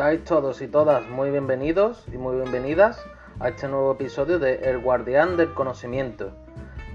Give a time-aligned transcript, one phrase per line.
[0.00, 3.04] Estáis todos y todas muy bienvenidos y muy bienvenidas
[3.38, 6.32] a este nuevo episodio de El Guardián del Conocimiento.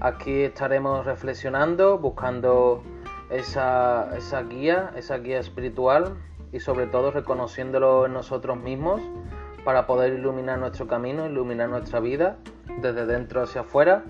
[0.00, 2.82] Aquí estaremos reflexionando, buscando
[3.30, 6.16] esa, esa guía, esa guía espiritual
[6.50, 9.00] y sobre todo reconociéndolo en nosotros mismos
[9.64, 12.38] para poder iluminar nuestro camino, iluminar nuestra vida
[12.80, 14.02] desde dentro hacia afuera.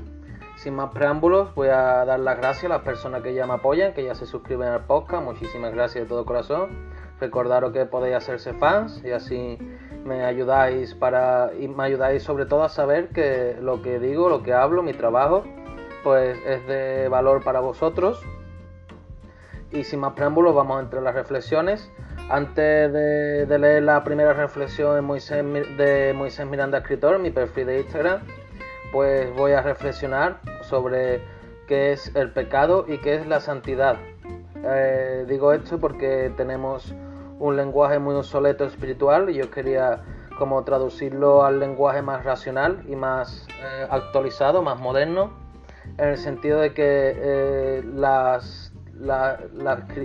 [0.57, 3.93] Sin más preámbulos, voy a dar las gracias a las personas que ya me apoyan,
[3.93, 5.23] que ya se suscriben al podcast.
[5.23, 6.96] Muchísimas gracias de todo corazón.
[7.21, 9.59] Recordaros que podéis hacerse fans y así
[10.05, 14.43] me ayudáis para y me ayudáis sobre todo a saber que lo que digo, lo
[14.43, 15.45] que hablo, mi trabajo,
[16.05, 18.23] pues es de valor para vosotros.
[19.73, 21.91] Y sin más preámbulos, vamos entre las reflexiones.
[22.29, 25.45] Antes de, leer la primera reflexión de Moisés,
[25.77, 26.15] de
[26.49, 28.21] Miranda Escritor, mi perfil de Instagram,
[28.93, 31.21] pues voy a reflexionar sobre
[31.67, 33.97] qué es el pecado y qué es la santidad.
[34.65, 36.95] Eh, digo esto porque tenemos
[37.39, 40.03] un lenguaje muy obsoleto espiritual y yo quería
[40.39, 45.31] como traducirlo al lenguaje más racional y más eh, actualizado, más moderno,
[45.99, 49.41] en el sentido de que eh, las, las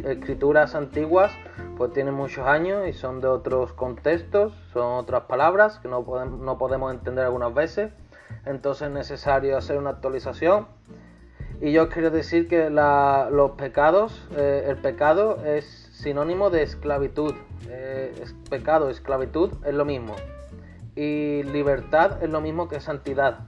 [0.05, 1.31] escrituras antiguas
[1.77, 6.39] pues tienen muchos años y son de otros contextos, son otras palabras que no podemos,
[6.39, 7.91] no podemos entender algunas veces,
[8.45, 10.67] entonces es necesario hacer una actualización.
[11.59, 17.35] Y yo quiero decir que los pecados, eh, el pecado es sinónimo de esclavitud.
[17.69, 20.15] Eh, pecado, esclavitud es lo mismo.
[20.95, 23.39] Y libertad es lo mismo que santidad.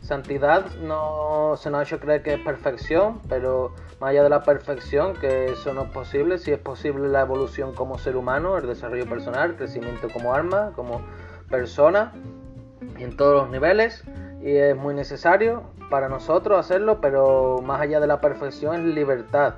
[0.00, 4.42] Santidad no se nos ha hecho creer que es perfección, pero más allá de la
[4.42, 8.66] perfección, que eso no es posible, si es posible la evolución como ser humano, el
[8.66, 11.02] desarrollo personal, el crecimiento como alma, como
[11.48, 12.12] persona,
[12.98, 14.02] en todos los niveles,
[14.42, 19.54] y es muy necesario para nosotros hacerlo, pero más allá de la perfección es libertad.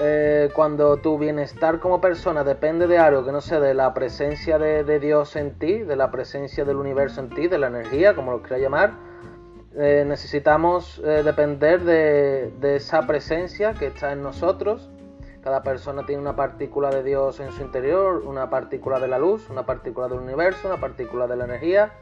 [0.00, 4.56] Eh, cuando tu bienestar como persona depende de algo que no sea de la presencia
[4.56, 8.30] de, Dios en ti, de la presencia del universo en ti, de la energía, como
[8.30, 8.92] lo quiera llamar,
[9.74, 14.88] eh, necesitamos eh, depender de, de, esa presencia que está en nosotros.
[15.42, 19.50] Cada persona tiene una partícula de Dios en su interior, una partícula de la luz,
[19.50, 21.92] una partícula del universo, una partícula de la energía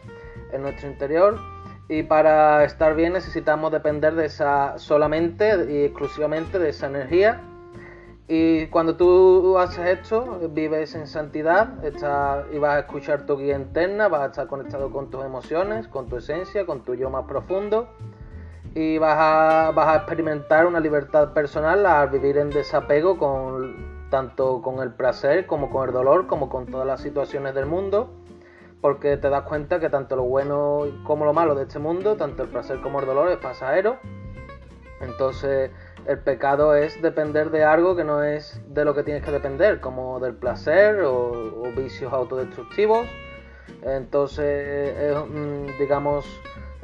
[0.53, 1.38] en nuestro interior.
[1.88, 7.41] Y para estar bien necesitamos depender de esa solamente y exclusivamente de esa energía
[8.28, 11.75] y cuando tú haces esto, vives en santidad
[12.53, 16.09] y vas a escuchar tu guía interna, vas a estar conectado con tus emociones, con
[16.09, 17.88] tu esencia, con tu yo más profundo
[18.76, 24.60] y vas a, vas a experimentar una libertad personal al vivir en desapego con tanto
[24.60, 28.10] con el placer como con el dolor, como con todas las situaciones del mundo,
[28.82, 32.42] porque te das cuenta que tanto lo bueno como lo malo de este mundo, tanto
[32.42, 33.97] el placer como el dolor es pasajero.
[35.00, 35.70] Entonces,
[36.06, 39.81] el pecado es depender de algo que no es de lo que tienes que depender,
[39.81, 43.06] como del placer o, vicios autodestructivos.
[43.83, 44.95] Entonces,
[45.28, 46.25] mm, digamos,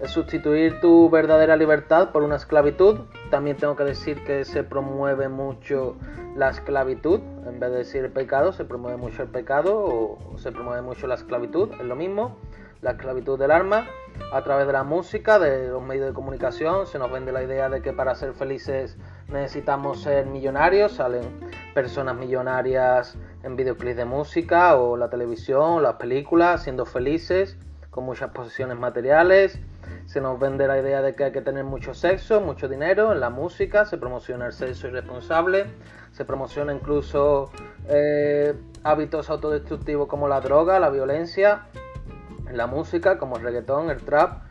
[0.01, 3.01] es sustituir tu verdadera libertad por una esclavitud.
[3.31, 5.97] También tengo que decir que se promueve mucho
[6.37, 7.21] la esclavitud.
[7.47, 11.07] En vez de decir el pecado, se promueve mucho el pecado o se promueve mucho
[11.07, 11.71] la esclavitud.
[11.79, 12.37] Es lo mismo
[12.83, 13.87] la esclavitud del alma.
[14.33, 17.71] A través de la música, de los medios de comunicación, se nos vende la idea
[17.71, 18.99] de que para ser felices
[19.29, 20.93] necesitamos ser millonarios.
[20.93, 21.23] Salen
[21.75, 27.57] personas millonarias en videoclips de música o la televisión, las películas, siendo felices,
[27.91, 29.59] con muchas posesiones materiales.
[30.07, 33.21] Se nos vende la idea de que hay que tener mucho sexo, mucho dinero en
[33.21, 35.67] la música, se promociona el sexo irresponsable,
[36.11, 37.51] se promociona incluso
[37.89, 41.67] eh, hábitos autodestructivos como la droga, la violencia,
[42.57, 44.43] la música, como el reggaetón, el trap.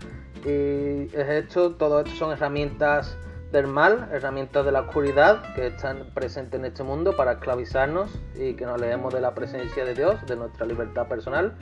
[0.45, 3.17] Y es esto, todo esto son herramientas
[3.51, 8.53] del mal, herramientas de la oscuridad que están presentes en este mundo para esclavizarnos y
[8.53, 11.53] que nos leemos de la presencia de Dios, de nuestra libertad personal,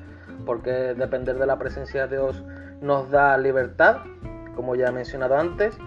[0.46, 2.44] porque depender de la presencia de Dios
[2.80, 3.98] nos da libertad,
[4.56, 5.78] como ya he mencionado antes.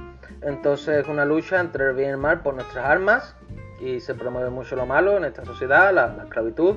[0.43, 3.37] Entonces es una lucha entre el bien y el mal por nuestras armas
[3.81, 6.77] y se promueve mucho lo malo en esta sociedad, la, la esclavitud,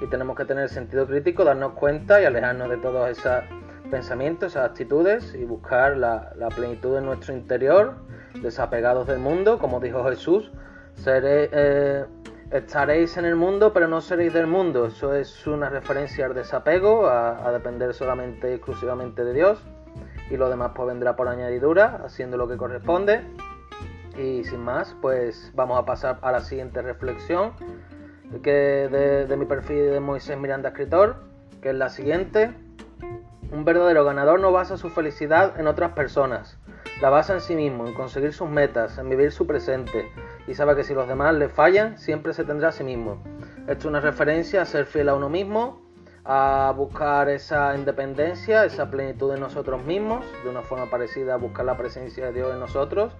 [0.00, 3.42] y tenemos que tener sentido crítico, darnos cuenta y alejarnos de todos esos
[3.90, 7.94] pensamientos, esas actitudes y buscar la, plenitud en nuestro interior,
[8.42, 10.50] desapegados del mundo, como dijo Jesús,
[11.06, 12.04] eh,
[12.50, 14.86] estaréis en el mundo pero no seréis del mundo.
[14.86, 19.62] Eso es una referencia al desapego, a, a depender solamente y exclusivamente de Dios
[20.30, 23.22] y lo demás pues vendrá por añadidura, haciendo lo que corresponde.
[24.16, 27.52] Y sin más, pues vamos a pasar a la siguiente reflexión
[28.42, 31.16] que de, mi perfil de Moisés Miranda Escritor,
[31.62, 32.52] que es la siguiente.
[33.52, 36.58] Un verdadero ganador no basa su felicidad en otras personas,
[37.00, 40.10] la basa en sí mismo, en conseguir sus metas, en vivir su presente,
[40.46, 43.22] y sabe que si los demás le fallan, siempre se tendrá a sí mismo.
[43.60, 45.82] Esto es una referencia a ser fiel a uno mismo,
[46.24, 51.66] a buscar esa independencia, esa plenitud en nosotros mismos, de una forma parecida a buscar
[51.66, 53.12] la presencia de Dios en nosotros,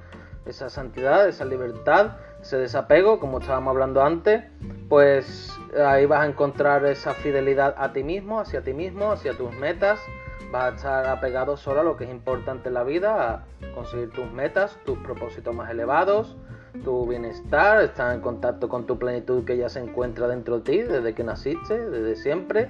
[0.47, 4.45] esa santidad, esa libertad, ese desapego, como estábamos hablando antes,
[4.89, 5.53] pues
[5.85, 10.01] ahí vas a encontrar esa fidelidad a ti mismo, hacia ti mismo, hacia tus metas,
[10.53, 14.11] vas a estar apegado solo a lo que es importante en la vida, a conseguir
[14.11, 16.37] tus metas, tus propósitos más elevados,
[16.85, 20.83] tu bienestar, estar en contacto con tu plenitud que ya se encuentra dentro de ti
[20.83, 22.69] desde que naciste, desde siempre.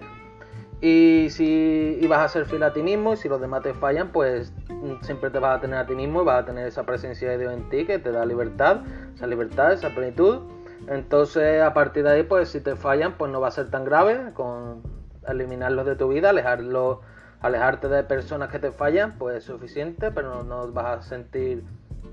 [0.84, 4.12] Y si vas a ser fiel a ti mismo y si los demás te fallan,
[4.12, 4.52] pues
[5.00, 7.38] siempre te vas a tener a ti mismo y vas a tener esa presencia de
[7.38, 8.82] Dios en ti que te da libertad,
[9.14, 10.40] esa libertad, esa plenitud.
[10.86, 13.86] Entonces a partir de ahí, pues si te fallan, pues no va a ser tan
[13.86, 14.82] grave con
[15.26, 16.98] eliminarlos de tu vida, alejarlos,
[17.40, 21.64] alejarte de personas que te fallan, pues es suficiente, pero no, vas a sentir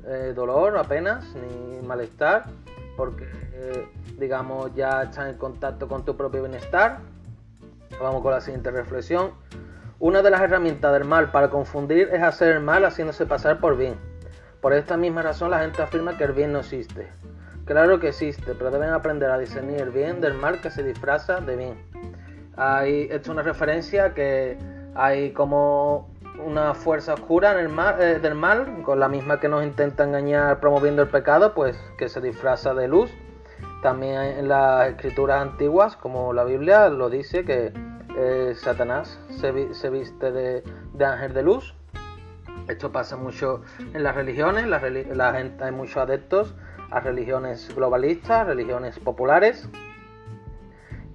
[0.08, 2.46] eh, dolor apenas ni malestar,
[2.96, 3.86] porque eh,
[4.18, 7.00] digamos ya estás en contacto con tu propio bienestar.
[8.02, 9.32] Vamos con la siguiente reflexión.
[10.00, 13.78] Una de las herramientas del mal para confundir es hacer el mal haciéndose pasar por
[13.78, 13.96] bien.
[14.60, 17.08] Por esta misma razón la gente afirma que el bien no existe.
[17.66, 21.42] Claro que existe, pero deben aprender a discernir el bien del mal que se disfraza
[21.42, 21.76] de bien.
[22.58, 24.58] Hay, esto es una referencia que
[24.96, 26.10] hay como
[26.44, 30.04] una fuerza oscura en el mal, eh, del mal, con la misma que nos intenta
[30.04, 33.12] engañar promoviendo el pecado, pues que se disfraza de luz.
[33.84, 37.72] También en las escrituras antiguas, como la Biblia, lo dice que
[38.18, 39.52] eh, Satanás se,
[39.90, 40.64] viste de,
[41.06, 41.76] ángel de luz.
[42.68, 43.62] Esto pasa mucho
[43.94, 46.56] en las religiones, la, gente, hay muchos adeptos
[46.90, 49.68] a religiones globalistas, religiones populares.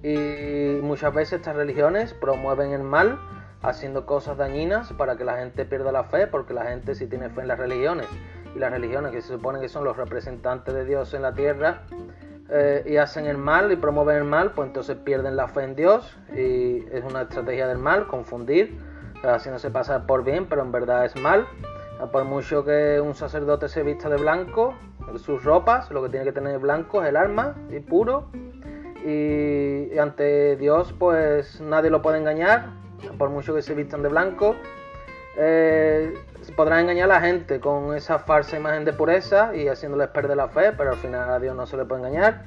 [0.03, 3.19] Y muchas veces estas religiones promueven el mal
[3.61, 7.29] haciendo cosas dañinas para que la gente pierda la fe, porque la gente si tiene
[7.29, 8.07] fe en las religiones
[8.55, 11.83] y las religiones que se supone que son los representantes de Dios en la tierra,
[12.49, 15.75] eh, y hacen el mal y promueven el mal, pues entonces pierden la fe en
[15.75, 18.79] Dios y es una estrategia del mal, confundir,
[19.23, 21.45] haciéndose pasar por bien, pero en verdad es mal.
[22.11, 24.75] Por mucho que un sacerdote se vista de blanco,
[25.17, 28.29] sus ropas, lo que tiene que tener blanco es el alma y puro.
[29.05, 32.73] Y, ante Dios, pues nadie lo puede engañar,
[33.17, 34.55] por mucho que se vistan de blanco.
[35.37, 36.13] Eh,
[36.55, 40.47] podrán engañar a la gente con esa falsa imagen de pureza y haciéndoles perder la
[40.47, 42.43] fe, pero al final a Dios no se le puede engañar.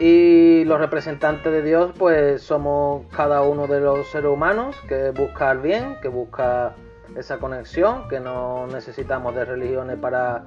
[0.00, 5.50] Y los representantes de Dios, pues somos cada uno de los seres humanos que busca
[5.50, 6.74] el bien, que busca
[7.16, 10.44] esa conexión, que no necesitamos de religiones para,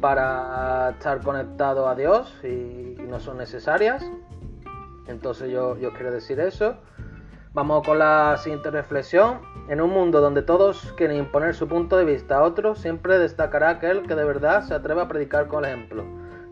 [0.00, 4.04] para estar conectados a Dios y, no son necesarias.
[5.06, 6.76] Entonces yo, yo quiero decir eso.
[7.58, 9.40] Vamos con la siguiente reflexión.
[9.68, 13.70] En un mundo donde todos quieren imponer su punto de vista a otros, siempre destacará
[13.70, 16.04] aquel que de verdad se atreve a predicar con el ejemplo.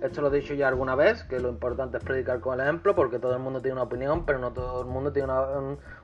[0.03, 2.97] Esto lo he dicho ya alguna vez, que lo importante es predicar con el ejemplo,
[2.97, 5.33] porque todo el mundo tiene una opinión, pero no todo el mundo tiene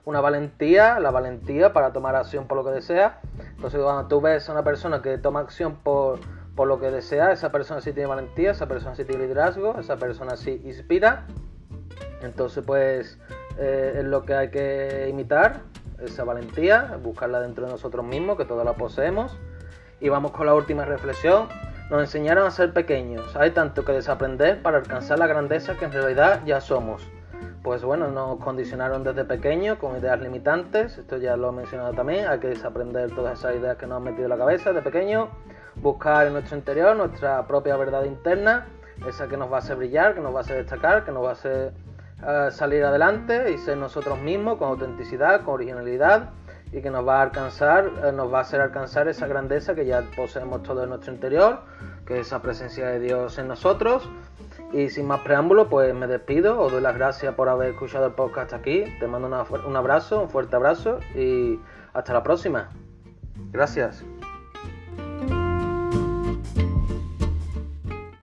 [0.05, 3.19] una, valentía, la valentía para tomar acción por lo que desea.
[3.57, 6.21] Entonces cuando tú ves a una persona que toma acción por,
[6.55, 9.97] por lo que desea, esa persona sí tiene valentía, esa persona sí tiene liderazgo, esa
[9.97, 11.27] persona sí inspira.
[12.23, 13.19] Entonces pues
[13.59, 15.61] eh, es lo que hay que imitar,
[16.05, 19.37] esa valentía, buscarla dentro de nosotros mismos, que todos la poseemos.
[20.01, 21.49] Y vamos con la última reflexión.
[21.91, 23.37] Nos enseñaron a ser pequeños.
[23.37, 27.09] Hay tanto que desaprender para alcanzar la grandeza que en realidad ya somos.
[27.63, 30.99] Pues bueno, nos condicionaron desde pequeños con ideas limitantes.
[30.99, 32.27] Esto ya lo he mencionado también.
[32.27, 35.29] Hay que desaprender todas esas ideas que nos han metido en la cabeza de pequeño.
[35.77, 38.67] Buscar en nuestro interior nuestra propia verdad interna.
[39.07, 41.25] Esa que nos va a hacer brillar, que nos va a hacer destacar, que nos
[41.25, 41.73] va a hacer
[42.51, 46.31] salir adelante y ser nosotros mismos con autenticidad, con originalidad
[46.73, 49.85] y que nos va a alcanzar, eh, nos va a hacer alcanzar esa grandeza que
[49.85, 51.61] ya poseemos todo en nuestro interior,
[52.07, 54.09] que es esa presencia de Dios en nosotros.
[54.73, 58.13] Y sin más preámbulo, pues me despido, os doy las gracias por haber escuchado el
[58.13, 59.29] podcast aquí, te mando
[59.67, 61.61] un abrazo, un fuerte abrazo y
[61.93, 62.71] hasta la próxima.
[63.51, 64.03] Gracias.